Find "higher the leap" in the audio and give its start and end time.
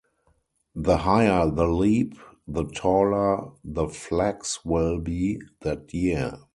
0.97-2.15